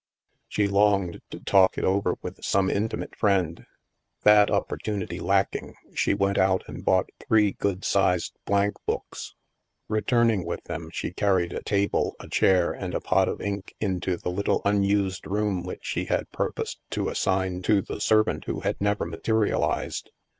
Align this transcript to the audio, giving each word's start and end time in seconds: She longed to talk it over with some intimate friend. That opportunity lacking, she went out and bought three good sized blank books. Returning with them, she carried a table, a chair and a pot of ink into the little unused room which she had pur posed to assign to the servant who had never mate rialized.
She 0.47 0.67
longed 0.67 1.21
to 1.29 1.39
talk 1.39 1.77
it 1.77 1.83
over 1.83 2.15
with 2.23 2.43
some 2.43 2.71
intimate 2.71 3.15
friend. 3.15 3.67
That 4.23 4.49
opportunity 4.49 5.19
lacking, 5.19 5.75
she 5.93 6.15
went 6.15 6.39
out 6.39 6.63
and 6.67 6.83
bought 6.83 7.11
three 7.27 7.51
good 7.51 7.85
sized 7.85 8.33
blank 8.45 8.73
books. 8.87 9.35
Returning 9.87 10.43
with 10.43 10.63
them, 10.63 10.89
she 10.91 11.13
carried 11.13 11.53
a 11.53 11.61
table, 11.61 12.15
a 12.19 12.27
chair 12.27 12.71
and 12.71 12.95
a 12.95 12.99
pot 12.99 13.29
of 13.29 13.41
ink 13.41 13.75
into 13.79 14.17
the 14.17 14.31
little 14.31 14.63
unused 14.65 15.27
room 15.27 15.61
which 15.61 15.85
she 15.85 16.05
had 16.05 16.31
pur 16.31 16.51
posed 16.51 16.79
to 16.89 17.07
assign 17.09 17.61
to 17.61 17.83
the 17.83 18.01
servant 18.01 18.45
who 18.45 18.61
had 18.61 18.81
never 18.81 19.05
mate 19.05 19.21
rialized. 19.27 20.09